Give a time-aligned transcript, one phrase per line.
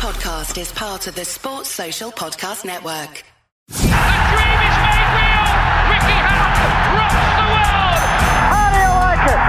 [0.00, 3.20] podcast is part of the Sports Social Podcast Network.
[3.20, 5.44] A dream is made real.
[5.92, 8.00] Ricky Hatton rocks the world.
[8.48, 9.40] How do you like it?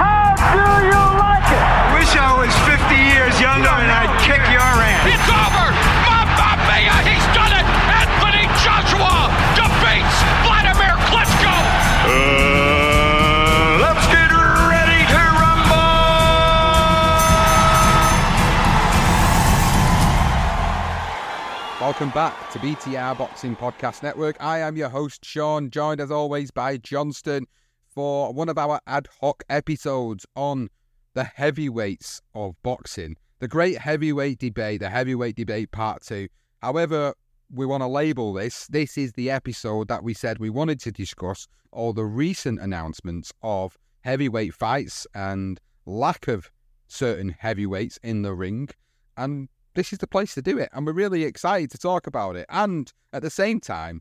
[0.00, 1.64] How do you like it?
[2.00, 5.04] Wish I was 50 years younger and I'd kick your ass.
[5.04, 5.59] It's over.
[21.90, 24.36] Welcome back to BTR Boxing Podcast Network.
[24.38, 27.48] I am your host, Sean, joined as always by Johnston
[27.88, 30.68] for one of our ad hoc episodes on
[31.14, 33.16] the heavyweights of boxing.
[33.40, 36.28] The great heavyweight debate, the heavyweight debate part two.
[36.62, 37.12] However,
[37.52, 38.68] we want to label this.
[38.68, 43.32] This is the episode that we said we wanted to discuss all the recent announcements
[43.42, 46.52] of heavyweight fights and lack of
[46.86, 48.68] certain heavyweights in the ring.
[49.16, 50.68] And this is the place to do it.
[50.72, 52.46] And we're really excited to talk about it.
[52.48, 54.00] And at the same time,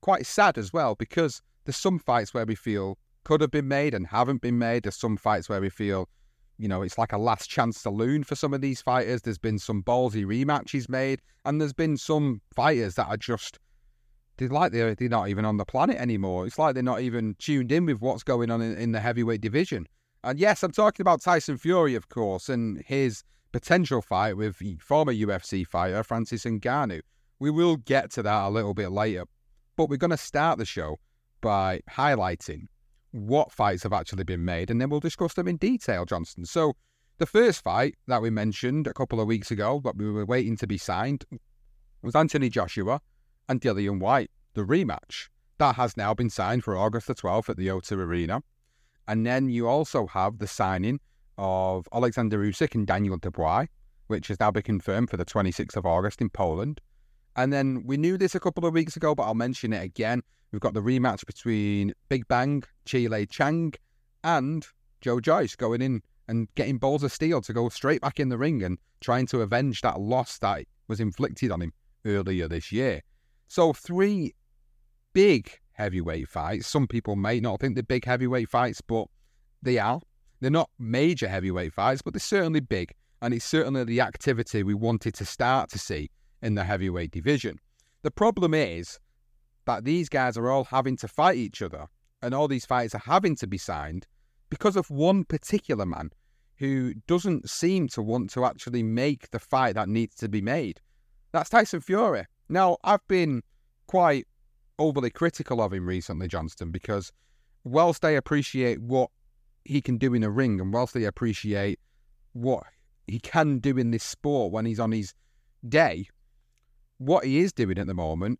[0.00, 3.94] quite sad as well, because there's some fights where we feel could have been made
[3.94, 4.84] and haven't been made.
[4.84, 6.08] There's some fights where we feel,
[6.58, 9.22] you know, it's like a last chance saloon for some of these fighters.
[9.22, 13.58] There's been some ballsy rematches made, and there's been some fighters that are just
[14.36, 16.46] they're like they're, they're not even on the planet anymore.
[16.46, 19.42] It's like they're not even tuned in with what's going on in, in the heavyweight
[19.42, 19.86] division.
[20.24, 23.22] And yes, I'm talking about Tyson Fury, of course, and his
[23.52, 27.00] potential fight with former UFC fighter Francis Ngannou.
[27.38, 29.24] We will get to that a little bit later,
[29.76, 30.98] but we're going to start the show
[31.40, 32.66] by highlighting
[33.12, 36.44] what fights have actually been made, and then we'll discuss them in detail, Johnston.
[36.44, 36.74] So,
[37.18, 40.56] the first fight that we mentioned a couple of weeks ago, that we were waiting
[40.58, 41.24] to be signed,
[42.02, 43.00] was Anthony Joshua
[43.48, 45.28] and Dillian Whyte, the rematch.
[45.58, 48.42] That has now been signed for August the 12th at the O2 Arena.
[49.06, 51.00] And then you also have the signing
[51.40, 53.66] of Alexander Usyk and Daniel Dubois,
[54.08, 56.80] which has now been confirmed for the 26th of August in Poland.
[57.34, 60.22] And then we knew this a couple of weeks ago, but I'll mention it again.
[60.52, 63.74] We've got the rematch between Big Bang, Zhilei Zhang,
[64.22, 64.66] and
[65.00, 68.38] Joe Joyce going in and getting balls of steel to go straight back in the
[68.38, 71.72] ring and trying to avenge that loss that was inflicted on him
[72.04, 73.00] earlier this year.
[73.48, 74.34] So, three
[75.12, 76.66] big heavyweight fights.
[76.66, 79.06] Some people may not think they're big heavyweight fights, but
[79.62, 80.00] they are.
[80.40, 82.92] They're not major heavyweight fights, but they're certainly big.
[83.22, 86.10] And it's certainly the activity we wanted to start to see
[86.42, 87.58] in the heavyweight division.
[88.02, 88.98] The problem is
[89.66, 91.86] that these guys are all having to fight each other,
[92.22, 94.06] and all these fights are having to be signed
[94.48, 96.10] because of one particular man
[96.56, 100.80] who doesn't seem to want to actually make the fight that needs to be made.
[101.32, 102.24] That's Tyson Fury.
[102.48, 103.42] Now, I've been
[103.86, 104.26] quite
[104.78, 107.12] overly critical of him recently, Johnston, because
[107.64, 109.10] whilst I appreciate what
[109.64, 111.78] he can do in a ring and whilst they appreciate
[112.32, 112.64] what
[113.06, 115.14] he can do in this sport when he's on his
[115.68, 116.06] day,
[116.98, 118.38] what he is doing at the moment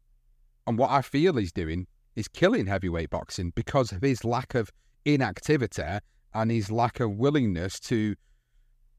[0.67, 1.87] and what I feel he's doing
[2.17, 4.71] is killing heavyweight boxing because of his lack of
[5.05, 5.99] inactivity
[6.35, 8.15] and his lack of willingness to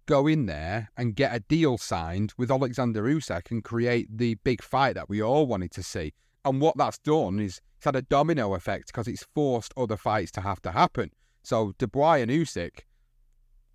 [0.06, 4.62] go in there and get a deal signed with Alexander Usyk and create the big
[4.62, 6.14] fight that we all wanted to see.
[6.44, 10.32] And what that's done is it's had a domino effect because it's forced other fights
[10.32, 11.12] to have to happen.
[11.44, 12.82] So Dubois and Usyk,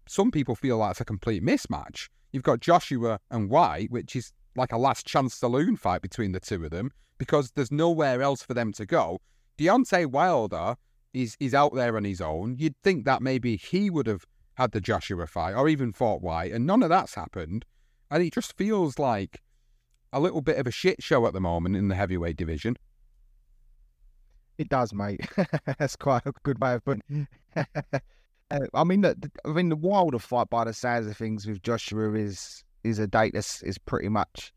[0.06, 2.09] some people feel that's a complete mismatch.
[2.32, 6.41] You've got Joshua and Whyte, which is like a last chance saloon fight between the
[6.41, 9.21] two of them because there's nowhere else for them to go.
[9.59, 10.77] Deontay Wilder
[11.12, 12.56] is is out there on his own.
[12.59, 16.53] You'd think that maybe he would have had the Joshua fight or even fought Whyte,
[16.53, 17.65] and none of that's happened.
[18.10, 19.43] And it just feels like
[20.12, 22.77] a little bit of a shit show at the moment in the heavyweight division.
[24.59, 25.21] It does, mate.
[25.78, 27.28] That's quite a good way of putting.
[27.55, 27.67] it.
[28.49, 31.47] Uh, I mean, the, the- I mean, the Wilder fight, by the sounds of things,
[31.49, 34.53] with Joshua is is a date that's is pretty much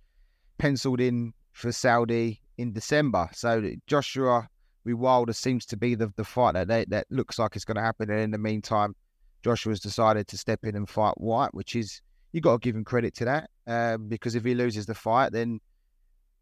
[0.60, 3.28] penciled in for Saudi in December.
[3.34, 4.48] So Joshua
[4.86, 7.78] with Wilder seems to be the the fight that they, that looks like it's going
[7.78, 8.12] to happen.
[8.12, 8.96] And in the meantime,
[9.44, 12.00] Joshua's decided to step in and fight Whyte, which is
[12.32, 15.32] you got to give him credit to that um, because if he loses the fight,
[15.32, 15.60] then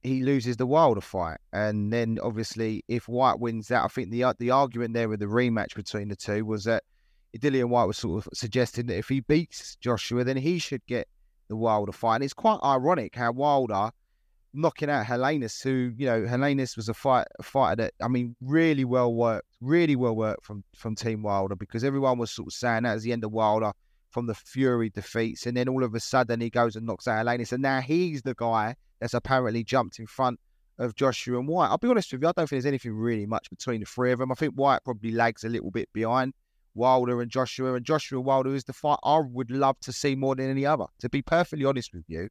[0.08, 4.24] he loses the Wilder fight, and then obviously if Whyte wins that, I think the
[4.24, 6.84] uh, the argument there with the rematch between the two was that
[7.38, 11.08] Dillian Whyte was sort of suggesting that if he beats Joshua, then he should get
[11.48, 12.16] the Wilder fight.
[12.16, 13.92] And it's quite ironic how Wilder
[14.54, 18.36] knocking out Helenius, who you know Helenius was a fight a fighter that I mean
[18.42, 22.54] really well worked, really well worked from from Team Wilder because everyone was sort of
[22.54, 23.72] saying that was the end of Wilder
[24.10, 27.26] from the Fury defeats, and then all of a sudden he goes and knocks out
[27.26, 30.40] Helenius, and now he's the guy that's apparently jumped in front
[30.80, 31.70] of Joshua and Whyte.
[31.70, 34.12] I'll be honest with you, I don't think there's anything really much between the three
[34.12, 34.32] of them.
[34.32, 36.34] I think Whyte probably lags a little bit behind
[36.76, 40.36] Wilder and Joshua, and Joshua Wilder is the fight I would love to see more
[40.36, 40.86] than any other.
[41.00, 42.30] To be perfectly honest with you,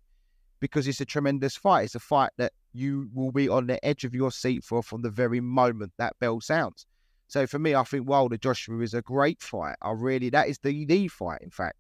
[0.61, 1.87] because it's a tremendous fight.
[1.87, 5.03] It's a fight that you will be on the edge of your seat for from
[5.03, 6.87] the very moment that bell sounds.
[7.29, 9.77] So for me, I think Wilder Joshua is a great fight.
[9.83, 11.77] I really that is the the fight, in fact.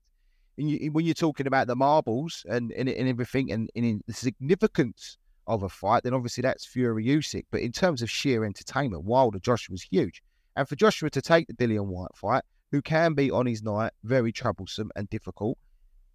[0.58, 4.12] And you, when you're talking about the marbles and and, and everything and, and the
[4.12, 7.44] significance of a fight, then obviously that's Fury Usyk.
[7.50, 10.22] But in terms of sheer entertainment, Wilder Joshua was huge.
[10.56, 12.42] And for Joshua to take the Dillian Whyte fight,
[12.72, 15.58] who can be on his night very troublesome and difficult,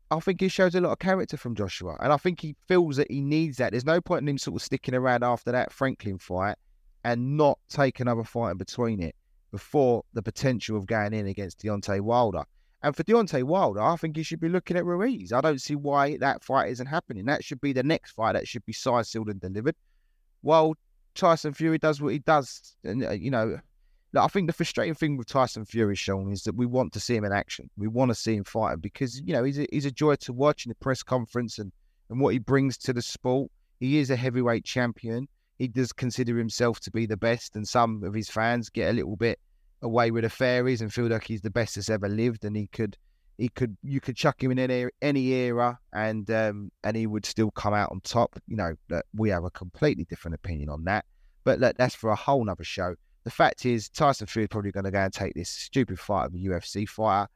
[0.10, 1.96] I think he shows a lot of character from Joshua.
[2.02, 3.72] And I think he feels that he needs that.
[3.72, 6.58] There's no point in him sort of sticking around after that Franklin fight
[7.06, 9.16] and not take another fight in between it
[9.52, 12.44] before the potential of going in against Deontay Wilder.
[12.84, 15.32] And for Deontay Wilder, I think he should be looking at Ruiz.
[15.32, 17.26] I don't see why that fight isn't happening.
[17.26, 18.34] That should be the next fight.
[18.34, 19.76] That should be size sealed and delivered.
[20.42, 20.76] While
[21.14, 23.60] Tyson Fury does what he does, and uh, you know,
[24.18, 27.16] I think the frustrating thing with Tyson Fury, Sean, is that we want to see
[27.16, 27.70] him in action.
[27.78, 30.34] We want to see him fighting because you know he's a, he's a joy to
[30.34, 31.72] watch in the press conference and
[32.10, 33.52] and what he brings to the sport.
[33.80, 35.28] He is a heavyweight champion.
[35.60, 38.94] He does consider himself to be the best, and some of his fans get a
[38.94, 39.40] little bit
[39.82, 42.68] away with the fairies and feel like he's the best that's ever lived, and he
[42.68, 42.98] could
[43.38, 47.26] he could you could chuck him in any any era and um and he would
[47.26, 48.40] still come out on top.
[48.48, 51.06] You know that we have a completely different opinion on that,
[51.44, 52.96] but look, that's for a whole nother show.
[53.24, 56.26] The fact is, Tyson Fury is probably going to go and take this stupid fight
[56.26, 57.28] of a UFC fighter.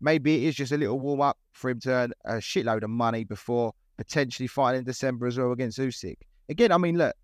[0.00, 2.90] Maybe it is just a little warm up for him to earn a shitload of
[2.90, 6.16] money before potentially fighting in December as well against Usyk.
[6.48, 7.14] Again, I mean, look,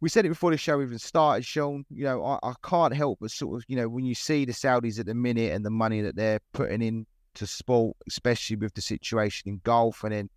[0.00, 1.84] we said it before the show even started, Sean.
[1.90, 4.52] You know, I, I can't help but sort of, you know, when you see the
[4.52, 8.74] Saudis at the minute and the money that they're putting in to sport, especially with
[8.74, 10.30] the situation in golf and then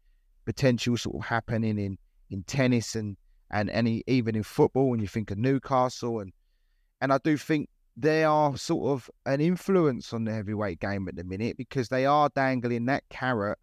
[0.45, 1.97] potential sort of happening in
[2.31, 3.17] in tennis and
[3.51, 6.31] and any even in football when you think of Newcastle and
[7.01, 11.15] and I do think they are sort of an influence on the heavyweight game at
[11.15, 13.57] the minute because they are dangling that carrot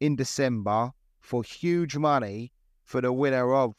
[0.00, 0.90] in December
[1.20, 2.52] for huge money
[2.84, 3.74] for the winner of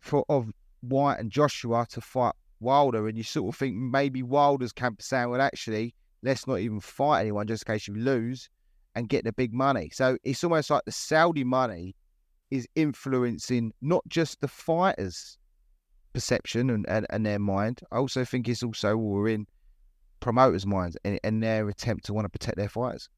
[0.00, 0.50] for of
[0.82, 5.30] Whyte and Joshua to fight Wilder, and you sort of think maybe Wilder's camp saying,
[5.30, 8.48] well, actually, let's not even fight anyone just in case you lose
[8.94, 9.90] and get the big money.
[9.92, 11.94] So it's almost like the Saudi money
[12.50, 15.38] is influencing not just the fighters
[16.12, 17.80] perception and, and, and their mind.
[17.92, 19.46] I also think it's also we're in
[20.20, 23.08] promoters' minds and, and their attempt to want to protect their fighters.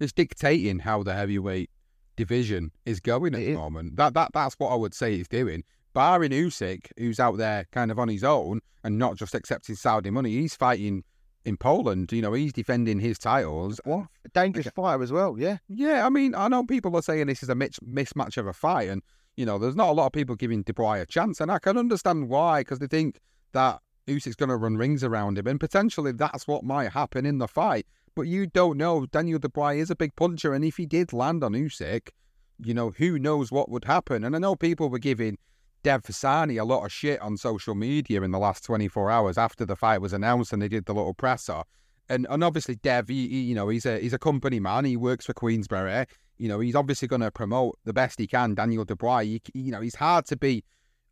[0.00, 1.70] It's dictating how the heavyweight
[2.16, 3.56] division is going at it the is.
[3.56, 3.96] moment.
[3.96, 5.64] That that that's what I would say it's doing.
[5.96, 10.10] Barring Usyk, who's out there kind of on his own and not just accepting Saudi
[10.10, 11.04] money, he's fighting
[11.46, 12.12] in Poland.
[12.12, 13.80] You know, he's defending his titles.
[13.84, 15.36] What a dangerous fighter as well.
[15.38, 16.04] Yeah, yeah.
[16.04, 19.02] I mean, I know people are saying this is a mismatch of a fight, and
[19.38, 21.78] you know, there's not a lot of people giving Dubois a chance, and I can
[21.78, 23.18] understand why because they think
[23.52, 27.38] that Usyk's going to run rings around him, and potentially that's what might happen in
[27.38, 27.86] the fight.
[28.14, 29.06] But you don't know.
[29.06, 32.10] Daniel Dubois is a big puncher, and if he did land on Usyk,
[32.62, 34.24] you know, who knows what would happen?
[34.24, 35.38] And I know people were giving
[35.86, 39.64] Dev Sahni a lot of shit on social media in the last 24 hours after
[39.64, 41.62] the fight was announced and they did the little presser.
[42.08, 44.84] And and obviously Dev, he, he, you know, he's a he's a company man.
[44.84, 46.06] He works for Queensberry.
[46.38, 49.20] You know, he's obviously going to promote the best he can, Daniel Dubois.
[49.20, 50.64] You, you know, he's hard to be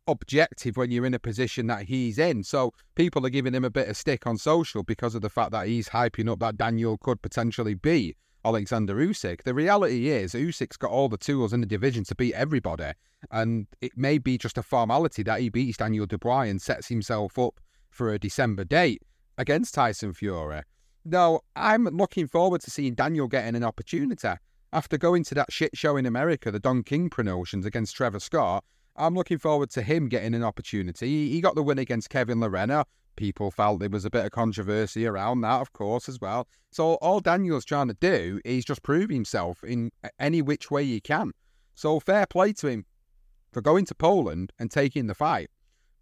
[0.07, 2.43] objective when you're in a position that he's in.
[2.43, 5.51] So people are giving him a bit of stick on social because of the fact
[5.51, 9.43] that he's hyping up that Daniel could potentially be Alexander Usyk.
[9.43, 12.91] The reality is Usyk's got all the tools in the division to beat everybody,
[13.31, 17.39] and it may be just a formality that he beats Daniel Dubois and sets himself
[17.39, 19.01] up for a December date
[19.37, 20.61] against Tyson Fury.
[21.03, 24.29] No, I'm looking forward to seeing Daniel getting an opportunity.
[24.71, 28.63] After going to that shit show in America, the Don King promotions against Trevor Scott,
[28.95, 31.29] I'm looking forward to him getting an opportunity.
[31.29, 32.85] He got the win against Kevin Lerena.
[33.15, 36.47] People felt there was a bit of controversy around that, of course, as well.
[36.71, 40.99] So all Daniel's trying to do is just prove himself in any which way he
[40.99, 41.31] can.
[41.75, 42.85] So fair play to him
[43.51, 45.49] for going to Poland and taking the fight.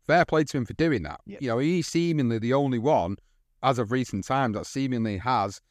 [0.08, 1.22] Fair play to him for doing that.
[1.26, 1.42] Yep.
[1.42, 3.18] You know, he's seemingly the only one,
[3.62, 5.62] as of recent times, that seemingly has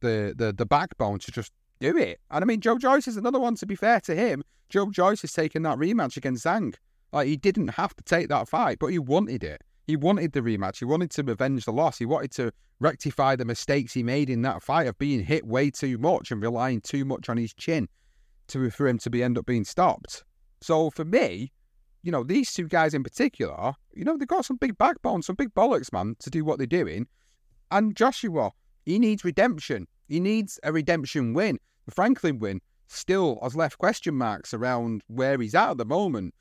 [0.00, 2.20] the, the, the backbone to just do it.
[2.30, 4.42] And I mean, Joe Joyce is another one, to be fair to him.
[4.68, 6.74] Joe Joyce has taken that rematch against Zhang.
[7.12, 9.62] Like, he didn't have to take that fight, but he wanted it.
[9.92, 10.78] He wanted the rematch.
[10.78, 11.98] He wanted to avenge the loss.
[11.98, 15.70] He wanted to rectify the mistakes he made in that fight of being hit way
[15.70, 17.90] too much and relying too much on his chin
[18.48, 20.24] to for him to be end up being stopped.
[20.62, 21.52] So for me,
[22.02, 25.36] you know, these two guys in particular, you know, they've got some big backbone, some
[25.36, 27.06] big bollocks, man, to do what they're doing.
[27.70, 28.52] And Joshua,
[28.86, 29.86] he needs redemption.
[30.08, 31.58] He needs a redemption win.
[31.84, 36.32] The Franklin win still has left question marks around where he's at at the moment,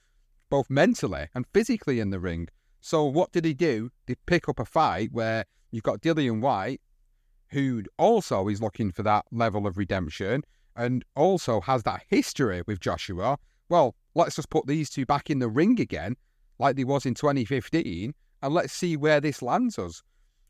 [0.49, 2.47] both mentally and physically in the ring.
[2.81, 3.91] So what did he do?
[4.07, 6.81] They pick up a fight where you've got Dillian Whyte,
[7.49, 10.43] who also is looking for that level of redemption
[10.75, 13.37] and also has that history with Joshua,
[13.69, 16.15] well, let's just put these two back in the ring again,
[16.59, 20.01] like they was in 2015, and let's see where this lands us.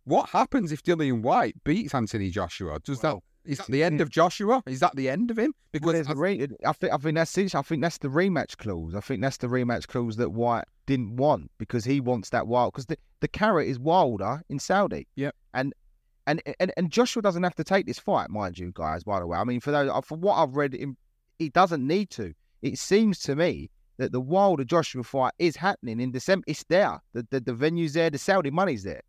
[0.05, 2.79] What happens if Dillian Whyte beats Anthony Joshua?
[2.79, 4.61] Does Well, that is that the end of Joshua?
[4.67, 5.53] Is that the end of him?
[5.71, 7.55] Because there's a re- I think I think that's it.
[7.55, 8.93] I think that's the rematch clause.
[8.95, 12.73] I think that's the rematch clause that Whyte didn't want because he wants that wild
[12.73, 15.07] because the, the carrot is Wilder in Saudi.
[15.15, 15.73] Yeah, And
[16.27, 19.03] and and and Joshua doesn't have to take this fight, mind you, guys.
[19.03, 20.95] By the way, I mean for those uh, for what I've read, in,
[21.39, 22.33] he doesn't need to.
[22.61, 26.43] It seems to me that the Wilder Joshua fight is happening in December.
[26.47, 26.99] It's there.
[27.13, 28.09] The the, the venue's there.
[28.09, 29.01] The Saudi money's there.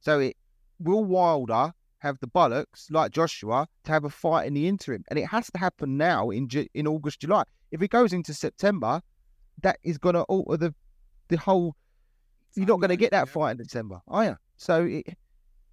[0.00, 0.36] So it
[0.80, 5.18] will Wilder have the bollocks like Joshua to have a fight in the interim, and
[5.18, 7.44] it has to happen now in Ju- in August, July.
[7.70, 9.00] If it goes into September,
[9.62, 10.74] that is going to alter the
[11.28, 11.74] the whole.
[12.54, 14.36] You're not going to get that fight in December, are you?
[14.56, 15.06] So it,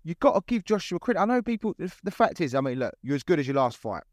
[0.03, 1.20] you've got to give Joshua credit.
[1.20, 1.75] I know people.
[1.77, 4.03] The the fact is, I mean, look, you're as good as your last fight.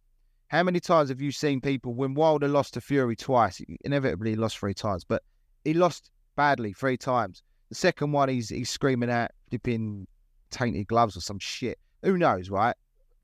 [0.49, 3.63] How many times have you seen people when Wilder lost to Fury twice?
[3.85, 5.23] Inevitably, he lost three times, but
[5.65, 7.43] he lost badly three times.
[7.69, 10.07] The second one, he's he's screaming at flipping
[10.51, 11.79] tainted gloves or some shit.
[12.03, 12.75] Who knows, right?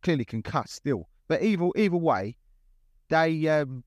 [0.02, 1.08] Clearly concussed still.
[1.28, 2.36] But either either way,
[3.08, 3.84] they um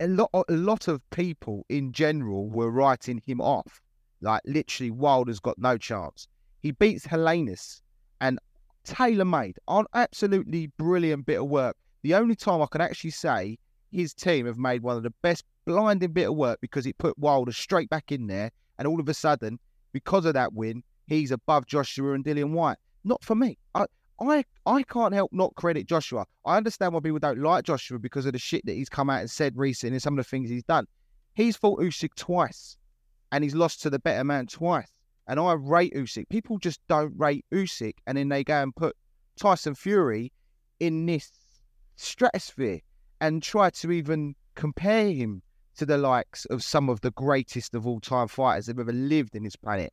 [0.00, 3.80] a lot a lot of people in general were writing him off.
[4.20, 6.28] Like literally, Wilder's got no chance.
[6.60, 7.80] He beats Helenius
[8.20, 8.38] and
[8.84, 11.76] tailor made on absolutely brilliant bit of work.
[12.02, 13.58] The only time I can actually say
[13.92, 17.18] his team have made one of the best blinding bit of work because it put
[17.18, 19.58] Wilder straight back in there, and all of a sudden,
[19.92, 22.78] because of that win, he's above Joshua and Dillian Whyte.
[23.04, 23.58] Not for me.
[23.74, 23.86] I
[24.20, 26.26] I I can't help not credit Joshua.
[26.44, 29.20] I understand why people don't like Joshua because of the shit that he's come out
[29.20, 30.86] and said recently and some of the things he's done.
[31.34, 32.76] He's fought Usyk twice,
[33.32, 34.90] and he's lost to the better man twice.
[35.26, 36.28] And I rate Usyk.
[36.28, 38.96] People just don't rate Usyk, and then they go and put
[39.36, 40.32] Tyson Fury
[40.80, 41.30] in this
[41.96, 42.80] stratosphere
[43.20, 45.42] and try to even compare him
[45.76, 48.96] to the likes of some of the greatest of all time fighters that have ever
[48.96, 49.92] lived in this planet.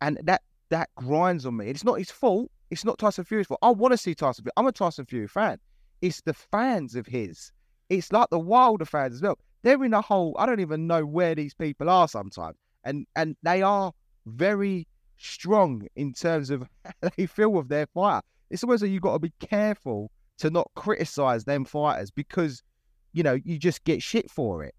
[0.00, 1.66] And that that grinds on me.
[1.66, 2.50] It's not his fault.
[2.70, 3.60] It's not Tyson Fury's fault.
[3.62, 4.52] I want to see Tyson Fury.
[4.56, 5.58] I'm a Tyson Fury fan.
[6.02, 7.52] It's the fans of his.
[7.88, 9.38] It's like the Wilder fans as well.
[9.62, 10.36] They're in a hole.
[10.38, 12.56] I don't even know where these people are sometimes.
[12.84, 13.92] And and they are
[14.26, 14.86] very
[15.18, 18.22] strong in terms of how they feel with their fighter.
[18.50, 22.62] It's almost like you've got to be careful to not criticize them fighters because,
[23.12, 24.74] you know, you just get shit for it.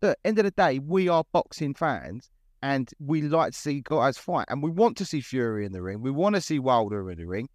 [0.00, 2.30] But end of the day, we are boxing fans
[2.62, 5.82] and we like to see guys fight and we want to see Fury in the
[5.82, 6.00] ring.
[6.00, 7.48] We want to see Wilder in the ring.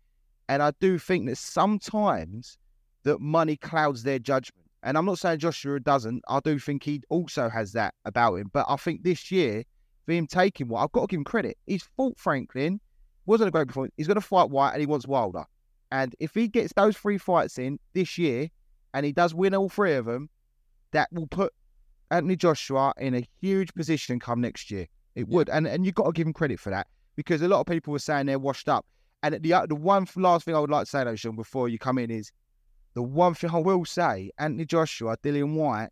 [0.50, 2.58] And I do think that sometimes
[3.04, 4.68] that money clouds their judgment.
[4.84, 6.24] And I'm not saying Joshua doesn't.
[6.28, 8.50] I do think he also has that about him.
[8.52, 9.64] But I think this year,
[10.06, 11.58] for him taking what I've got to give him credit.
[11.66, 12.80] He's fought Franklin,
[13.26, 13.94] wasn't a great performance.
[13.98, 15.46] He's going to fight Whyte and he wants Wilder.
[15.92, 18.50] And if he gets those three fights in this year
[18.94, 20.30] and he does win all three of them,
[20.92, 21.54] that will put
[22.14, 24.88] Anthony Joshua in a huge position come next year.
[25.16, 27.60] It would, and and you've got to give him credit for that because a lot
[27.60, 28.86] of people were saying they're washed up.
[29.24, 31.70] And the uh, the one last thing I would like to say, though, Sean, before
[31.70, 32.32] you come in is
[32.94, 35.90] the one thing I will say: Anthony Joshua, Dillian Whyte.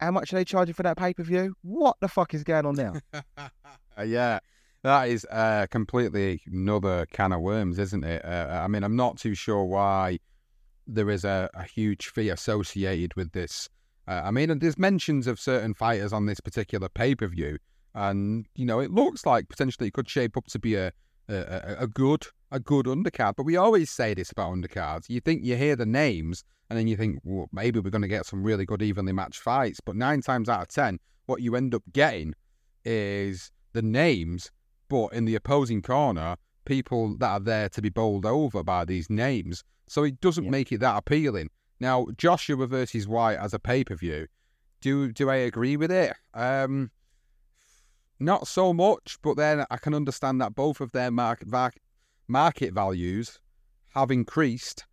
[0.00, 1.54] How much are they charging for that pay per view?
[1.62, 2.94] What the fuck is going on now?
[3.98, 4.38] Uh, yeah,
[4.84, 8.24] that is uh, completely another can of worms, isn't it?
[8.24, 10.18] Uh, I mean, I'm not too sure why
[10.86, 13.68] there is a, a huge fee associated with this.
[14.08, 17.58] Uh, I mean, there's mentions of certain fighters on this particular pay per view,
[17.94, 20.92] and you know, it looks like potentially it could shape up to be a
[21.28, 23.34] a, a- good a good undercard.
[23.36, 25.08] But we always say this about undercards.
[25.08, 28.08] You think you hear the names, and then you think, well, maybe we're going to
[28.08, 29.78] get some really good evenly matched fights.
[29.84, 32.34] But nine times out of ten, what you end up getting
[32.84, 34.50] is the names,
[34.88, 39.08] but in the opposing corner, people that are there to be bowled over by these
[39.08, 39.62] names.
[39.88, 40.50] So it doesn't Yeah.
[40.50, 41.50] make it that appealing.
[41.82, 44.28] Now, Joshua versus Whyte as a pay per view,
[44.80, 46.14] do do I agree with it?
[46.32, 46.92] Um,
[48.20, 51.48] not so much, but then I can understand that both of their market
[52.28, 53.40] market values
[53.96, 54.84] have increased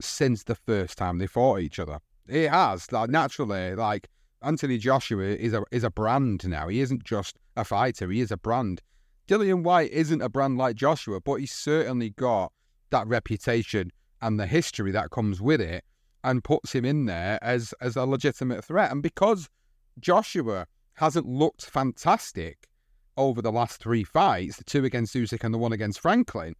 [0.00, 1.98] since the first time they fought each other.
[2.28, 4.08] It has, like naturally, like
[4.40, 6.68] Anthony Joshua is a is a brand now.
[6.68, 8.82] He isn't just a fighter; he is a brand.
[9.26, 12.52] Dillian Whyte isn't a brand like Joshua, but he's certainly got
[12.90, 13.90] that reputation
[14.22, 15.82] and the history that comes with it,
[16.26, 18.90] and puts him in there as as a legitimate threat.
[18.90, 19.48] And because
[20.00, 22.68] Joshua hasn't looked fantastic
[23.16, 26.54] over the last three fights, the two against Usyk and the one against Franklin,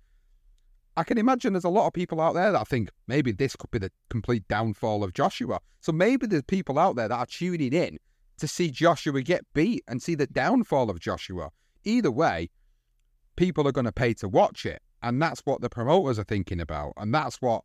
[0.96, 3.70] I can imagine there's a lot of people out there that think maybe this could
[3.72, 5.60] be the complete downfall of Joshua.
[5.80, 7.98] So maybe there's people out there that are tuning in
[8.38, 11.50] to see Joshua get beat and see the downfall of Joshua.
[11.84, 12.50] Either way,
[13.34, 14.80] people are going to pay to watch it.
[15.02, 16.94] And that's what the promoters are thinking about.
[16.96, 17.62] And that's what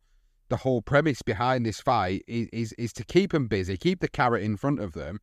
[0.52, 4.08] the whole premise behind this fight is, is, is to keep them busy, keep the
[4.08, 5.18] carrot in front of them,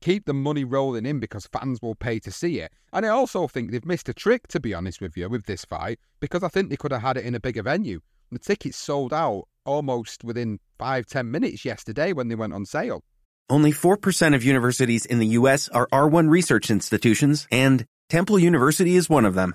[0.00, 2.72] keep the money rolling in because fans will pay to see it.
[2.90, 5.66] And I also think they've missed a trick, to be honest with you, with this
[5.66, 8.00] fight, because I think they could have had it in a bigger venue.
[8.32, 13.04] The tickets sold out almost within five, ten minutes yesterday when they went on sale.
[13.50, 15.68] Only 4% of universities in the U.S.
[15.68, 19.54] are R1 research institutions, and Temple University is one of them.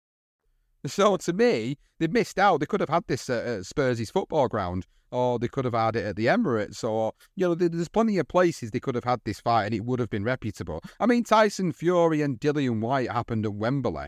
[0.85, 2.59] So to me, they missed out.
[2.59, 5.95] They could have had this at, at Spurs' football ground, or they could have had
[5.95, 9.21] it at the Emirates, or you know, there's plenty of places they could have had
[9.23, 10.81] this fight, and it would have been reputable.
[10.99, 14.07] I mean, Tyson Fury and Dillian Whyte happened at Wembley,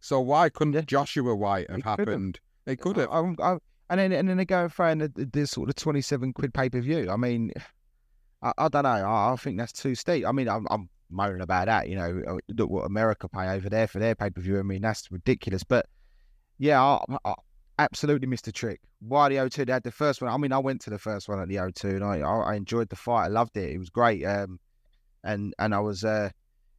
[0.00, 0.82] so why couldn't Yeah.
[0.82, 2.38] Joshua Whyte have It happened?
[2.66, 3.10] It could have.
[3.10, 3.58] I, I,
[3.90, 6.00] and then and then they go and throw in the, the, the sort of twenty
[6.00, 7.10] seven quid pay per view.
[7.10, 7.50] I mean,
[8.42, 8.90] I, I don't know.
[8.90, 10.26] I, I think that's too steep.
[10.26, 11.88] I mean, I'm, I'm moaning about that.
[11.88, 14.58] You know, uh, look what America pay over there for their pay per view.
[14.58, 15.64] I mean, that's ridiculous.
[15.64, 15.86] But
[16.58, 17.34] yeah, I, I
[17.78, 18.80] absolutely missed the trick.
[19.00, 19.66] Why the O2?
[19.66, 20.30] They had the first one.
[20.30, 22.88] I mean, I went to the first one at the O2 and I, I, enjoyed
[22.88, 23.24] the fight.
[23.24, 23.70] I loved it.
[23.70, 24.24] It was great.
[24.24, 24.60] Um,
[25.24, 26.30] and and I was uh,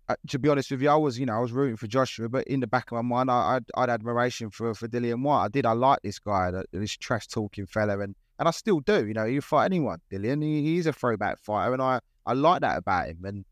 [0.10, 2.28] uh, to be honest with you, I was, you know, I was rooting for Joshua,
[2.28, 5.46] but in the back of my mind, I, I'd, I'd admiration for for Dillian Whyte.
[5.46, 5.66] I did.
[5.66, 9.08] I like this guy, this trash talking fella, and and I still do.
[9.08, 10.44] You know, you fight anyone, Dillian.
[10.44, 13.24] He, he's a throwback fighter, and I I like that about him.
[13.24, 13.46] And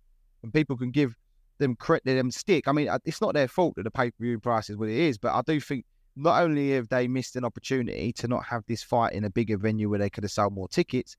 [0.43, 1.15] and people can give
[1.57, 2.67] them credit, them stick.
[2.67, 4.89] I mean, uh, it's not their fault that the pay per view price is what
[4.89, 8.43] it is, but I do think not only have they missed an opportunity to not
[8.45, 11.15] have this fight in a bigger venue where they could have sold more tickets,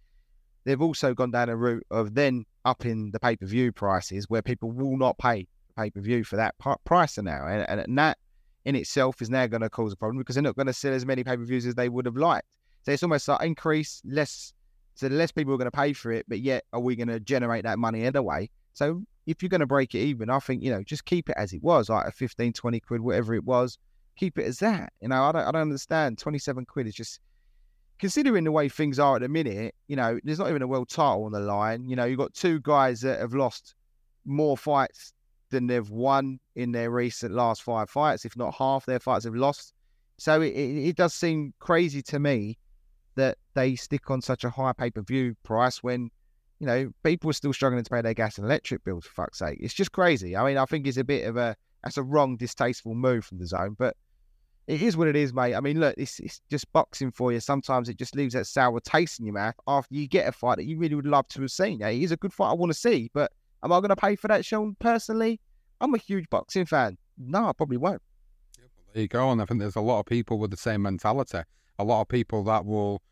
[0.65, 4.43] they've also gone down a route of then upping the pay per view prices where
[4.43, 5.47] people will not pay
[5.77, 8.19] pay per view for that price now, and, and that
[8.65, 10.93] in itself is now going to cause a problem because they're not going to sell
[10.93, 12.47] as many pay per views as they would have liked.
[12.83, 14.53] So it's almost like increase less,
[14.95, 17.21] so less people are going to pay for it, but yet are we going to
[17.21, 18.51] generate that money anyway?
[18.73, 21.37] So if you're going to break it even, I think you know just keep it
[21.39, 23.79] as it was, like a 15, 20 quid, whatever it was,
[24.17, 24.93] keep it as that.
[25.01, 26.19] You know, I don't, I don't understand.
[26.19, 27.21] Twenty seven quid is just
[27.99, 30.89] considering the way things are at the minute, you know, there's not even a world
[30.89, 31.89] title on the line.
[31.89, 33.75] You know, you've got two guys that have lost
[34.25, 35.13] more fights
[35.51, 39.35] than they've won in their recent last five fights, if not half their fights have
[39.35, 39.73] lost.
[40.19, 42.59] So it, it, it does seem crazy to me
[43.15, 46.11] that they stick on such a high pay per view price when,
[46.59, 49.39] you know, people are still struggling to pay their gas and electric bills, for fuck's
[49.39, 49.59] sake.
[49.61, 50.37] It's just crazy.
[50.37, 53.39] I mean, I think it's a bit of a, that's a wrong, distasteful move from
[53.39, 53.97] DAZN, but
[54.69, 55.55] it is what it is, mate.
[55.55, 57.41] I mean, look, it's, it's just boxing for you.
[57.41, 60.57] Sometimes it just leaves that sour taste in your mouth after you get a fight
[60.57, 61.81] that you really would love to have seen.
[61.81, 63.33] Yeah, he's a good fight I want to see, but
[63.65, 64.77] am I going to pay for that, Sean?
[64.79, 65.41] Personally,
[65.81, 66.97] I'm a huge boxing fan.
[67.19, 68.01] No, I probably won't.
[68.93, 69.31] There you go.
[69.31, 71.41] And I think there's a lot of people with the same mentality.
[71.79, 73.03] A lot of people that will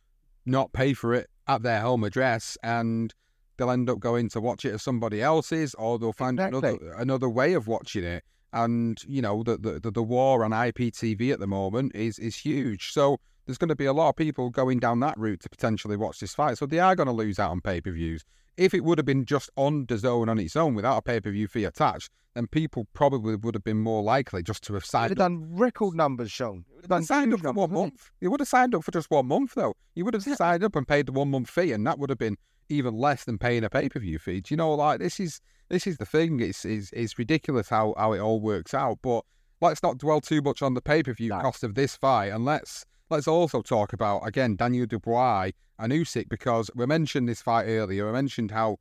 [0.47, 3.13] not pay for it at their home address and
[3.57, 6.59] they'll end up going to watch it at somebody else's or they'll find Exactly.
[6.71, 8.25] another another way of watching it.
[8.53, 12.37] And, you know, the, the, the, the war on IPTV at the moment is, is
[12.37, 12.93] huge.
[12.93, 15.97] So there's going to be a lot of people going down that route to potentially
[15.97, 16.59] watch this fight.
[16.59, 18.25] So they are going to lose out on pay per views.
[18.57, 21.31] If it would have been just on DAZN on its own without a pay per
[21.31, 25.11] view fee attached, then people probably would have been more likely just to have signed
[25.11, 26.65] have done record numbers, Sean.
[26.69, 28.11] They'd have done done signed up for numbers, one month.
[28.21, 29.75] You would have signed up for just one month, though.
[29.95, 32.19] You would have signed up and paid the one month fee, and that would have
[32.19, 32.37] been
[32.69, 34.41] even less than paying a pay per view fee.
[34.41, 36.41] Do you know, like this is this is the thing.
[36.41, 38.99] It's it's, it's ridiculous how, how it all works out.
[39.03, 39.25] But
[39.61, 41.41] let's not dwell too much on the pay per view No.
[41.41, 46.29] cost of this fight, and let's let's also talk about again Daniel Dubois and Usyk
[46.29, 48.07] because we mentioned this fight earlier.
[48.07, 48.79] We mentioned how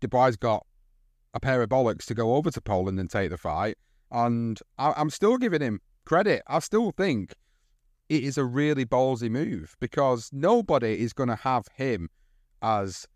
[0.00, 0.66] Dubois got
[1.34, 3.76] a pair of bollocks to go over to Poland and take the fight,
[4.10, 6.42] and I, I'm still giving him credit.
[6.48, 7.34] I still think
[8.08, 12.10] it is a really ballsy move because nobody is going to have him
[12.60, 13.06] as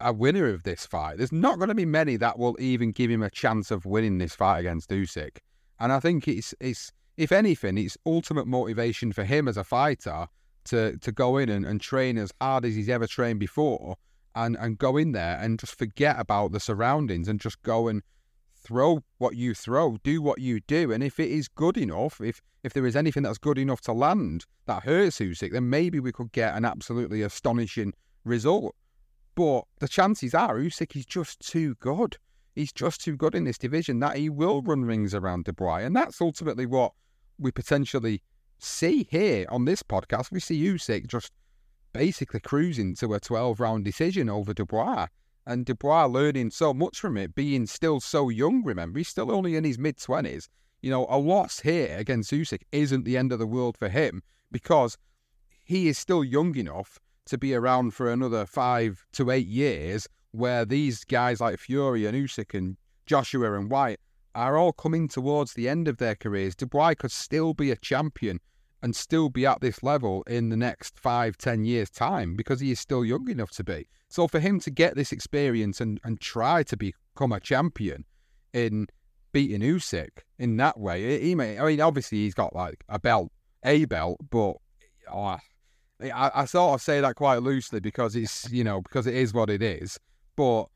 [0.00, 1.18] a winner of this fight.
[1.18, 4.18] There's not going to be many that will even give him a chance of winning
[4.18, 5.38] this fight against Usyk.
[5.80, 10.26] And I think it's it's if anything, it's ultimate motivation for him as a fighter
[10.64, 13.96] to to go in and, and train as hard as he's ever trained before
[14.34, 18.02] and, and go in there and just forget about the surroundings and just go and
[18.56, 20.90] throw what you throw, do what you do.
[20.90, 23.92] And if it is good enough, if if there is anything that's good enough to
[23.92, 27.92] land that hurts Usyk, then maybe we could get an absolutely astonishing
[28.24, 28.74] result.
[29.34, 32.16] But the chances are Usyk is just too good.
[32.54, 35.78] He's just too good in this division that he will run rings around Dubois.
[35.78, 36.92] And that's ultimately what
[37.38, 38.22] we potentially
[38.58, 40.30] see here on this podcast.
[40.30, 41.32] We see Usyk just
[41.92, 45.08] basically cruising to a 12 round decision over Dubois.
[45.46, 49.56] And Dubois learning so much from it, being still so young, remember, he's still only
[49.56, 50.48] in his mid 20s.
[50.80, 54.22] You know, a loss here against Usyk isn't the end of the world for him
[54.52, 54.96] because
[55.64, 60.64] he is still young enough to be around for another five to eight years, where
[60.64, 64.00] these guys like Fury and Usyk and Joshua and Whyte
[64.34, 66.56] are all coming towards the end of their careers.
[66.56, 68.40] Dubois could still be a champion
[68.82, 72.70] and still be at this level in the next five, ten years' time because he
[72.70, 73.88] is still young enough to be.
[74.08, 78.04] So for him to get this experience and, and try to become a champion
[78.52, 78.88] in
[79.32, 81.58] beating Usyk in that way, he may.
[81.58, 83.32] I mean, obviously he's got like a belt,
[83.64, 84.56] a belt, but
[85.10, 85.38] oh,
[86.12, 89.32] I, I sort of say that quite loosely because it's you know because it is
[89.32, 89.98] what it is.
[90.36, 90.66] But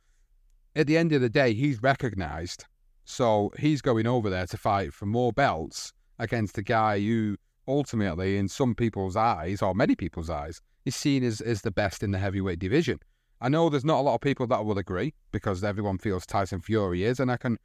[0.77, 2.65] at the end of the day, he's recognised,
[3.05, 7.37] so he's going over there to fight for more belts against a guy who
[7.67, 12.03] ultimately, in some people's eyes or many people's eyes, is seen as, as the best
[12.03, 12.99] in the heavyweight division.
[13.41, 16.61] I know there's not a lot of people that will agree because everyone feels Tyson
[16.61, 17.59] Fury is, and I can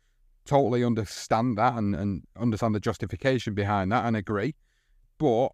[0.45, 4.55] totally understand that and, and understand the justification behind that and agree.
[5.17, 5.49] But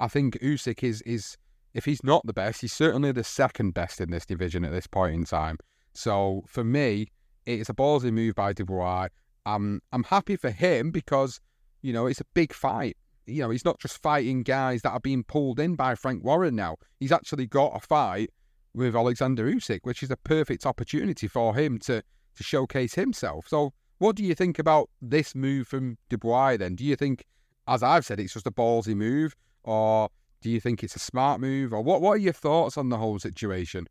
[0.00, 1.36] I think Usyk is is
[1.74, 4.86] if he's not the best, he's certainly the second best in this division at this
[4.86, 5.56] point in time.
[5.94, 7.08] So for me,
[7.46, 9.08] it's a ballsy move by Dubois.
[9.46, 11.40] I'm I'm happy for him because
[11.82, 12.96] you know it's a big fight.
[13.26, 16.56] You know he's not just fighting guys that are being pulled in by Frank Warren
[16.56, 16.76] now.
[16.98, 18.30] He's actually got a fight
[18.74, 22.02] with Alexander Usyk, which is a perfect opportunity for him to
[22.36, 23.46] to showcase himself.
[23.48, 26.74] So what do you think about this move from Dubois then?
[26.74, 27.26] Do you think,
[27.68, 30.08] as I've said, it's just a ballsy move, or
[30.42, 32.00] do you think it's a smart move, or what?
[32.00, 33.86] What are your thoughts on the whole situation?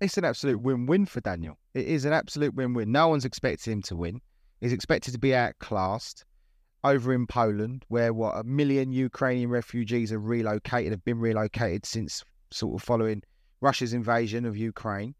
[0.00, 1.58] It's an absolute win-win for Daniel.
[1.74, 2.90] It is an absolute win-win.
[2.90, 4.20] No one's expecting him to win.
[4.60, 6.24] He's expected to be outclassed
[6.84, 12.24] over in Poland, where what a million Ukrainian refugees are relocated, have been relocated since
[12.50, 13.22] sort of following
[13.60, 15.14] Russia's invasion of Ukraine.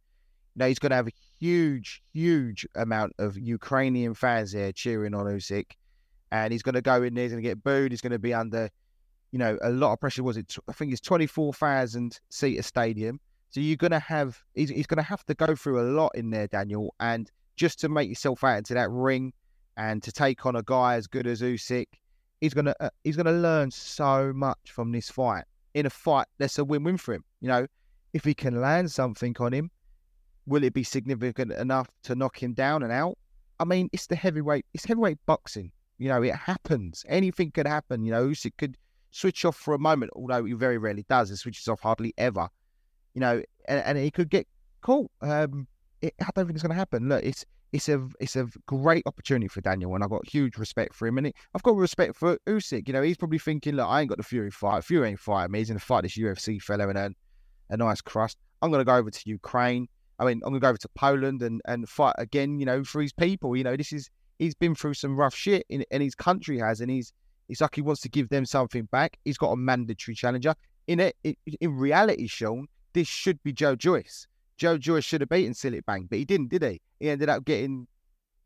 [0.57, 5.27] Now he's going to have a huge, huge amount of Ukrainian fans there cheering on
[5.27, 5.71] Usyk,
[6.33, 7.23] and he's going to go in there.
[7.23, 7.93] He's going to get booed.
[7.93, 8.69] He's going to be under,
[9.33, 10.23] you know, a lot of pressure.
[10.23, 10.57] Was it?
[10.69, 13.21] I think it's twenty four thousand seater stadium.
[13.51, 14.39] So you're to have.
[14.55, 17.89] He's, he's to have to go through a lot in there, Daniel, and just to
[17.89, 19.33] make yourself out into that ring,
[19.77, 21.87] and to take on a guy as good as Usyk,
[22.41, 25.45] he's to uh, he's to learn so much from this fight.
[25.75, 27.25] In a fight that's a win win for him.
[27.41, 27.67] You know,
[28.13, 29.71] if he can land something on him
[30.47, 33.17] Will it be significant enough to knock him down and out?
[33.61, 34.67] I mean, it's the heavyweight.
[34.75, 35.71] It's heavyweight boxing.
[35.99, 37.05] You know, it happens.
[37.09, 38.05] Anything could happen.
[38.05, 38.77] You know, Usyk could
[39.13, 41.31] switch off for a moment, although he very rarely does.
[41.31, 42.49] He switches off hardly ever.
[43.15, 44.49] You know, and, and he could get
[44.81, 45.11] caught.
[45.21, 45.69] Um,
[46.01, 47.09] it, I don't think it's going to happen.
[47.09, 50.95] Look, it's it's a it's a great opportunity for Daniel, and I've got huge respect
[50.95, 51.19] for him.
[51.19, 52.89] And I've got respect for Usyk.
[52.89, 54.85] You know, he's probably thinking, look, I ain't got the Fury fight.
[54.85, 55.61] Fury ain't fighting me.
[55.61, 57.15] He's going to fight this UFC fella and earn
[57.71, 58.39] a nice crust.
[58.61, 59.89] I'm going to go over to Ukraine.
[60.19, 62.85] I mean, I'm going to go over to Poland and, and fight again, you know,
[62.85, 63.57] for his people.
[63.57, 66.81] You know, this is, he's been through some rough shit in, and his country has,
[66.81, 67.13] and he's,
[67.53, 69.19] it's like he wants to give them something back.
[69.27, 70.55] He's got a mandatory challenger.
[70.87, 74.27] In it, in reality, Sean, this should be Joe Joyce.
[74.57, 76.81] Joe Joyce should have beaten Cillit Bang, but he didn't, did he?
[76.99, 77.87] He ended up getting,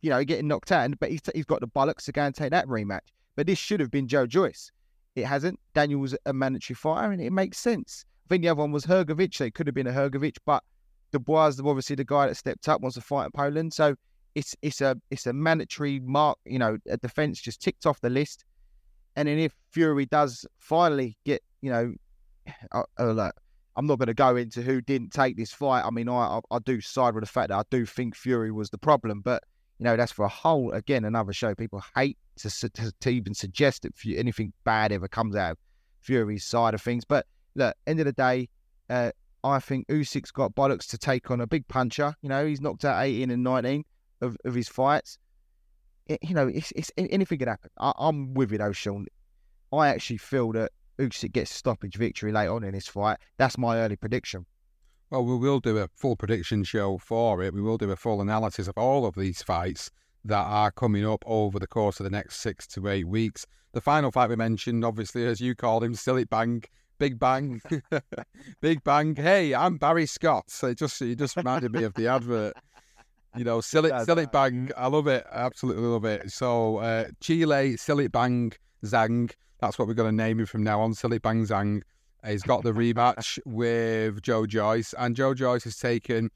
[0.02, 0.90] you know, getting knocked out.
[0.98, 3.06] But he's, he's got the bollocks to go and take that rematch.
[3.36, 4.72] But this should have been Joe Joyce.
[5.14, 5.60] It hasn't.
[5.72, 8.04] Daniel was a mandatory fighter, and it makes sense.
[8.26, 9.34] I think the other one was Hrgovic.
[9.34, 10.64] So it could have been a Hrgovic, but
[11.12, 13.72] Dubois is obviously the guy that stepped up, wants to fight in Poland.
[13.72, 13.94] So
[14.34, 16.38] it's it's a it's a mandatory mark.
[16.44, 18.44] You know, a defence just ticked off the list.
[19.16, 21.94] And then if Fury does finally get, you know,
[22.72, 23.30] uh, uh,
[23.76, 25.84] I'm not going to go into who didn't take this fight.
[25.84, 28.50] I mean, I, I, I do side with the fact that I do think Fury
[28.50, 29.42] was the problem, but
[29.78, 31.54] you know that's for a whole again another show.
[31.54, 35.58] People hate to to, to even suggest that anything bad ever comes out of
[36.00, 37.04] Fury's side of things.
[37.04, 38.48] But look, end of the day,
[38.88, 39.10] uh,
[39.44, 42.14] I think Usyk's got bollocks to take on a big puncher.
[42.22, 43.84] You know, he's knocked out 18 and 19
[44.22, 45.18] of, of his fights.
[46.08, 47.70] You know, it's, it's anything could happen.
[47.78, 49.06] I, am with you though, Sean.
[49.72, 53.18] I actually feel that Usyk gets stoppage victory late on in this fight.
[53.36, 54.46] That's my early prediction.
[55.10, 57.54] Well, we will do a full prediction show for it.
[57.54, 59.90] We will do a full analysis of all of these fights
[60.24, 63.46] that are coming up over the course of the next six to eight weeks.
[63.72, 66.62] The final fight we mentioned, obviously, as you called him, Cillit Bang
[66.98, 67.60] Big Bang,
[68.60, 69.14] Big Bang.
[69.14, 70.44] Hey, I'm Barry Scott.
[70.48, 72.54] So it just it just reminded me of the advert.
[73.36, 73.60] You know,
[74.04, 74.70] silly bang.
[74.76, 75.26] I love it.
[75.30, 76.30] I absolutely love it.
[76.30, 78.52] So uh, Zhilei Cillit Bang
[78.84, 79.30] Zhang.
[79.60, 80.92] That's what we're going to name him from now on.
[80.92, 81.82] Cillit Bang Zhang.
[82.26, 86.30] He's got the rematch with Joe Joyce, and Joe Joyce has taken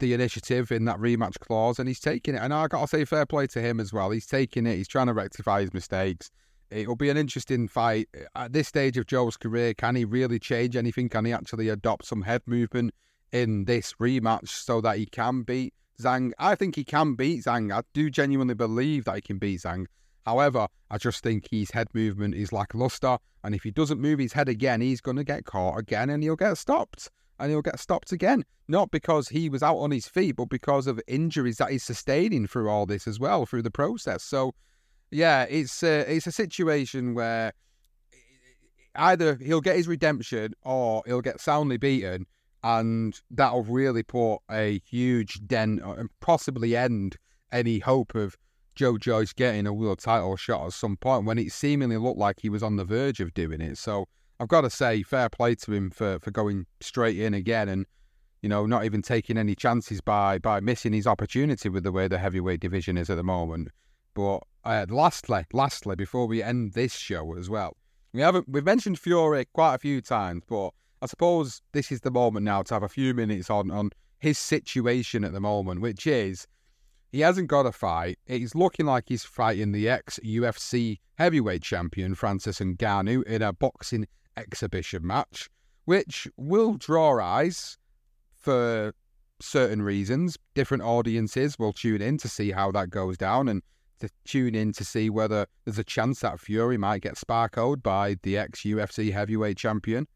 [0.00, 2.42] the initiative in that rematch clause, and he's taking it.
[2.42, 4.10] And I got to say, fair play to him as well.
[4.10, 4.76] He's taking it.
[4.76, 6.30] He's trying to rectify his mistakes
[6.74, 8.08] it'll be an interesting fight.
[8.34, 11.08] At this stage of Joe's career, can he really change anything?
[11.08, 12.92] Can he actually adopt some head movement
[13.32, 16.32] in this rematch so that he can beat Zhang?
[16.38, 17.72] I think he can beat Zhang.
[17.72, 19.86] I do genuinely believe that he can beat Zhang.
[20.24, 24.32] However, I just think his head movement is lackluster, and if he doesn't move his
[24.32, 27.78] head again, he's going to get caught again, and he'll get stopped, and he'll get
[27.78, 28.44] stopped again.
[28.66, 32.46] Not because he was out on his feet, but because of injuries that he's sustaining
[32.46, 34.22] through all this as well, through the process.
[34.22, 34.54] So,
[35.10, 37.52] yeah, it's a, it's a situation where
[38.96, 42.26] either he'll get his redemption or he'll get soundly beaten,
[42.64, 47.14] and that'll really put a huge dent and possibly end
[47.52, 48.38] any hope of
[48.74, 52.40] Joe Joyce getting a world title shot at some point when it seemingly looked like
[52.40, 53.76] he was on the verge of doing it.
[53.76, 54.08] So
[54.40, 57.86] I've got to say, fair play to him for, for going straight in again and
[58.40, 62.08] you know not even taking any chances by by missing his opportunity with the way
[62.08, 63.68] the heavyweight division is at the moment.
[64.14, 67.76] But uh, lastly, lastly, before we end this show as well,
[68.14, 70.70] we haven't we've mentioned Fury quite a few times, but
[71.04, 73.90] I suppose this is the moment now to have a few minutes on on
[74.20, 76.46] his situation at the moment, which is
[77.12, 78.18] he hasn't got a fight.
[78.24, 84.06] He's looking like he's fighting the ex UFC heavyweight champion Francis Ngannou in a boxing
[84.38, 85.50] exhibition match,
[85.84, 87.76] which will draw eyes
[88.32, 88.94] for
[89.42, 90.38] certain reasons.
[90.54, 93.60] Different audiences will tune in to see how that goes down and
[94.00, 98.16] to tune in to see whether there's a chance that Fury might get sparkled by
[98.22, 100.06] the ex UFC heavyweight champion.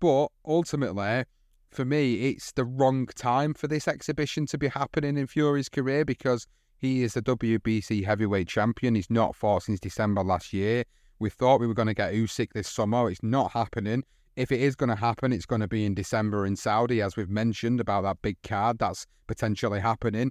[0.00, 1.24] But ultimately,
[1.70, 6.04] for me, it's the wrong time for this exhibition to be happening in Fury's career
[6.04, 6.46] because
[6.78, 8.94] he is the WBC heavyweight champion.
[8.94, 10.84] He's not fought since December last year.
[11.18, 13.10] We thought we were going to get Usyk this summer.
[13.10, 14.04] It's not happening.
[14.36, 17.16] If it is going to happen, it's going to be in December in Saudi, as
[17.16, 20.30] we've mentioned about that big card that's potentially happening.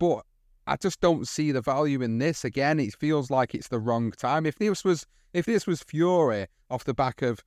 [0.00, 0.24] But
[0.66, 2.44] I just don't see the value in this.
[2.44, 4.44] Again, it feels like it's the wrong time.
[4.44, 7.44] If this was if this was Fury off the back of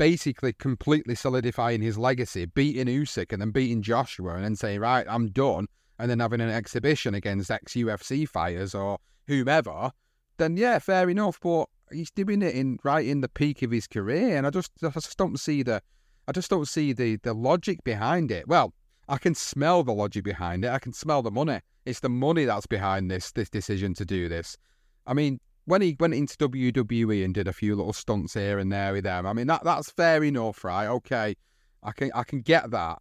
[0.00, 5.04] basically completely solidifying his legacy, beating Usyk and then beating Joshua and then saying, right,
[5.06, 5.66] I'm done,
[5.98, 9.90] and then having an exhibition against ex UFC fighters or whomever,
[10.38, 11.38] then yeah, fair enough.
[11.38, 14.72] But he's doing it in right in the peak of his career, and I just
[14.82, 15.82] I just don't see the
[16.26, 18.48] I just don't see the the logic behind it.
[18.48, 18.72] Well,
[19.06, 20.70] I can smell the logic behind it.
[20.70, 21.60] I can smell the money.
[21.84, 24.56] It's the money that's behind this this decision to do this.
[25.06, 28.72] I mean, when he went into WWE and did a few little stunts here and
[28.72, 30.88] there with them, I mean that that's fair enough, right?
[30.88, 31.36] Okay,
[31.82, 32.98] I can I can get that,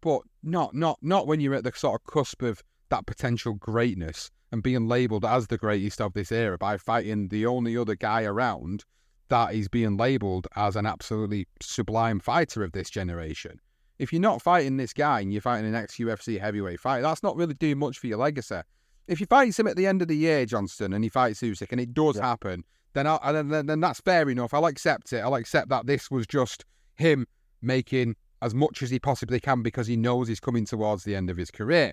[0.00, 4.30] but not not not when you're at the sort of cusp of that potential greatness
[4.50, 8.24] and being labelled as the greatest of this era by fighting the only other guy
[8.24, 8.84] around
[9.28, 13.60] that is being labelled as an absolutely sublime fighter of this generation.
[13.98, 17.22] If you're not fighting this guy and you're fighting an ex UFC heavyweight fight, that's
[17.22, 18.60] not really doing much for your legacy
[19.08, 21.72] if he fights him at the end of the year, Johnston, and he fights Usyk,
[21.72, 22.26] and it does yeah.
[22.26, 24.54] happen, then, I, then then that's fair enough.
[24.54, 25.18] I'll accept it.
[25.18, 26.64] I'll accept that this was just
[26.96, 27.26] him
[27.62, 31.30] making as much as he possibly can because he knows he's coming towards the end
[31.30, 31.92] of his career.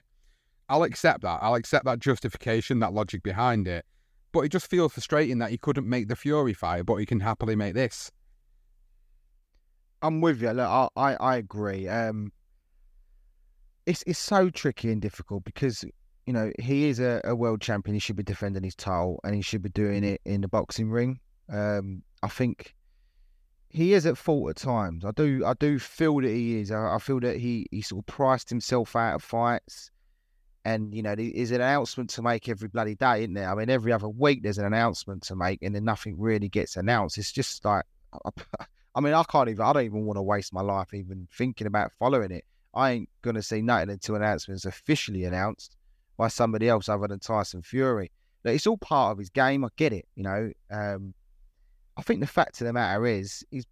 [0.69, 1.39] I'll accept that.
[1.41, 3.85] I'll accept that justification, that logic behind it.
[4.31, 7.19] But it just feels frustrating that he couldn't make the Fury fight, but he can
[7.19, 8.11] happily make this.
[10.01, 10.51] I'm with you.
[10.51, 11.87] Look, I, I, I agree.
[11.87, 12.31] Um,
[13.85, 15.85] it's it's so tricky and difficult because
[16.25, 17.93] you know, he is a, a, world champion.
[17.93, 20.89] He should be defending his title and he should be doing it in the boxing
[20.89, 21.19] ring.
[21.51, 22.73] Um, I think
[23.69, 25.05] he is at fault at times.
[25.05, 26.71] I do I do feel that he is.
[26.71, 29.91] I, I, feel that he, he sort of priced himself out of fights.
[30.63, 33.51] And, you know, there's an announcement to make every bloody day, isn't there?
[33.51, 36.75] I mean, every other week there's an announcement to make and then nothing really gets
[36.75, 37.19] announced.
[37.19, 37.85] It's just like,
[38.95, 41.67] I mean, I can't even, I don't even want to waste my life even thinking
[41.67, 42.45] about following it.
[42.73, 45.77] I ain't going to see nothing until announcements officially announced
[46.17, 48.11] by somebody else other than Tyson Fury.
[48.43, 49.65] Like, it's all part of his game.
[49.65, 50.51] I get it, you know.
[50.71, 51.13] Um,
[51.97, 53.65] I think the fact of the matter is, he's,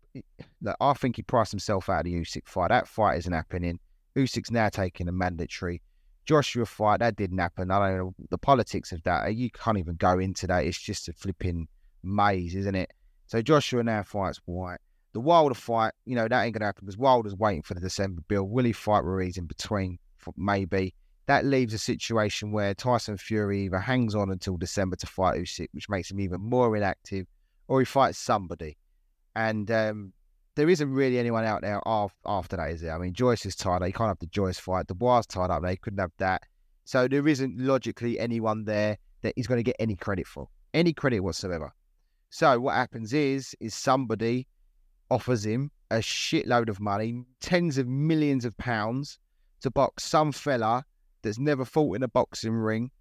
[0.62, 2.70] look, I think he priced himself out of the Usyk fight.
[2.70, 3.80] That fight isn't happening.
[4.16, 5.82] Usyk's now taking a mandatory.
[6.26, 7.70] Joshua fight, that didn't happen.
[7.70, 9.36] I don't know the politics of that.
[9.36, 10.66] You can't even go into that.
[10.66, 11.68] It's just a flipping
[12.02, 12.92] maze, isn't it?
[13.28, 14.80] So Joshua now fights Whyte.
[15.14, 17.82] The Wilder fight, you know, that ain't going to happen because Wilder's waiting for the
[17.82, 18.46] December bill.
[18.46, 20.00] Will he fight Ruiz in between?
[20.38, 25.40] Maybe that leaves a situation where Tyson Fury either hangs on until December to fight
[25.40, 27.28] Usyk, which makes him even more inactive,
[27.68, 28.78] or he fights somebody.
[29.36, 30.14] And um,
[30.56, 32.94] there isn't really anyone out there after that, is there?
[32.94, 33.88] I mean, Joyce is tied up.
[33.88, 34.88] You can't have the Joyce fight.
[34.88, 35.64] The Dubois tied up.
[35.64, 36.44] They couldn't have that.
[36.86, 40.92] So there isn't logically anyone there that he's going to get any credit for, any
[40.92, 41.74] credit whatsoever.
[42.30, 44.48] So what happens is, is somebody
[45.10, 49.20] offers him a shitload of money, tens of millions of pounds,
[49.62, 50.84] to box some fella
[51.24, 52.92] that's never fought in a boxing ring,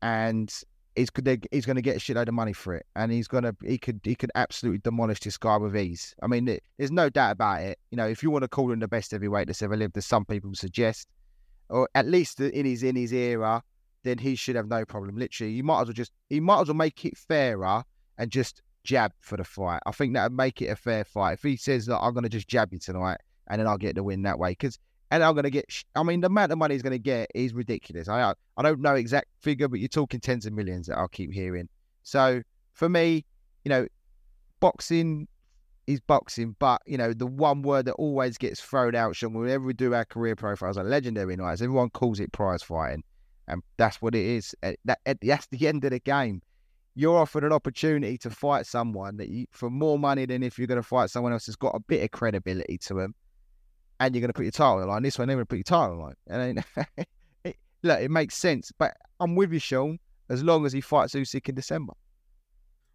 [0.00, 0.52] and
[0.94, 1.08] he's
[1.50, 3.78] he's going to get a shitload of money for it, and he's going to he
[3.78, 6.14] could he could absolutely demolish this guy with ease.
[6.22, 6.44] I mean,
[6.78, 7.78] there's no doubt about it.
[7.90, 10.06] You know, if you want to call him the best heavyweight that's ever lived, as
[10.06, 11.08] some people suggest,
[11.68, 13.62] or at least in his in his era,
[14.04, 15.16] then he should have no problem.
[15.16, 17.84] Literally, you might as well just he might as well make it fairer
[18.18, 19.80] and just jab for the fight.
[19.86, 21.34] I think that would make it a fair fight.
[21.34, 23.94] If he says that I'm going to just jab you tonight and then I'll get
[23.94, 24.78] the win that way, because
[25.12, 25.66] and I'm going to get.
[25.94, 28.08] I mean, the amount of money he's going to get is ridiculous.
[28.08, 31.30] I I don't know exact figure, but you're talking tens of millions that I'll keep
[31.32, 31.68] hearing.
[32.02, 33.26] So for me,
[33.64, 33.86] you know,
[34.58, 35.28] boxing
[35.86, 39.64] is boxing, but you know, the one word that always gets thrown out, Sean, whenever
[39.64, 43.04] we do our career profiles on legendary nights, everyone calls it prize fighting.
[43.48, 44.54] And that's what it is.
[44.62, 46.40] That, that's the end of the game
[46.94, 50.66] you're offered an opportunity to fight someone that you for more money than if you're
[50.66, 53.14] going to fight someone else that's got a bit of credibility to them,
[54.06, 55.02] and you're going to put your title line.
[55.02, 56.14] This one, to put your title line.
[56.26, 56.64] And
[57.44, 58.72] it, look, it makes sense.
[58.76, 59.98] But I'm with you, Sean.
[60.28, 61.92] As long as he fights Usyk in December.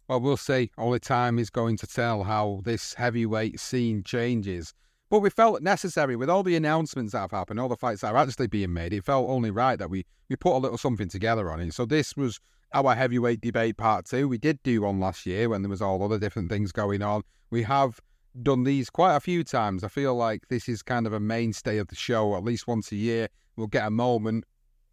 [0.08, 0.70] Well, we'll see.
[0.76, 4.74] Only time is going to tell how this heavyweight scene changes.
[5.10, 8.02] But we felt it necessary with all the announcements that have happened, all the fights
[8.02, 8.92] that are actually being made.
[8.92, 11.72] It felt only right that we we put a little something together on it.
[11.72, 12.40] So this was
[12.74, 14.28] our heavyweight debate part two.
[14.28, 17.22] We did do one last year when there was all other different things going on.
[17.50, 17.98] We have
[18.42, 19.84] done these quite a few times.
[19.84, 22.36] I feel like this is kind of a mainstay of the show.
[22.36, 24.44] At least once a year, we'll get a moment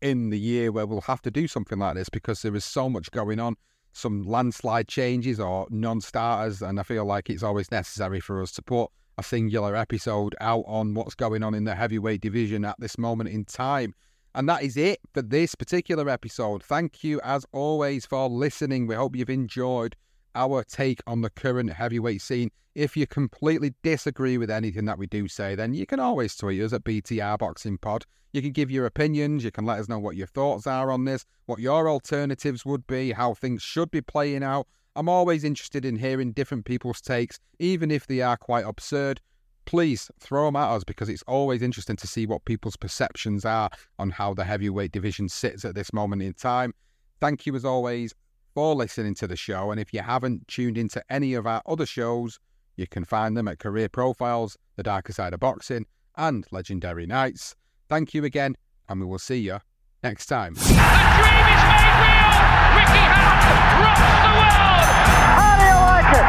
[0.01, 2.89] in the year where we'll have to do something like this because there is so
[2.89, 3.55] much going on,
[3.93, 8.62] some landslide changes or non-starters, and I feel like it's always necessary for us to
[8.62, 12.97] put a singular episode out on what's going on in the heavyweight division at this
[12.97, 13.93] moment in time.
[14.36, 16.62] And that is it for this particular episode.
[16.62, 18.86] Thank you, as always, for listening.
[18.86, 19.95] We hope you've enjoyed
[20.35, 22.51] our take on the current heavyweight scene.
[22.75, 26.61] If you completely disagree with anything that we do say, then you can always tweet
[26.61, 28.05] us at BTR Boxing Pod.
[28.33, 31.05] You can give your opinions, you can let us know what your thoughts are on
[31.05, 34.67] this, what your alternatives would be, how things should be playing out.
[34.97, 39.21] I'm always interested in hearing different people's takes, even if they are quite absurd
[39.65, 43.69] please throw them at us because it's always interesting to see what people's perceptions are
[43.99, 46.73] on how the heavyweight division sits at this moment in time.
[47.19, 48.13] Thank you, as always,
[48.55, 49.69] for listening to the show.
[49.69, 52.39] And if you haven't tuned into any of our other shows,
[52.77, 55.85] you can find them at Career Profiles, The Darker Side of Boxing,
[56.17, 57.55] and Legendary Nights.
[57.89, 58.55] Thank you again,
[58.87, 59.59] and we will see you
[60.01, 60.53] next time.
[60.55, 62.31] The dream is made real!
[62.79, 64.87] Ricky Hatton rocks the world!
[65.35, 66.25] How do you like it?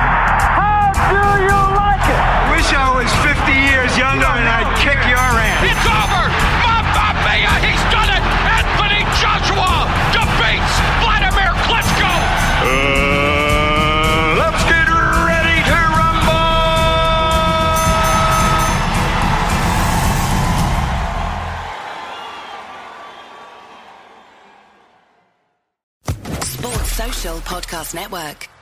[0.58, 2.22] How do you like it?
[2.58, 5.62] Wish I was 50 years younger and I'd kick your ass.
[5.62, 6.45] It's over!
[27.34, 28.55] Podcast Network.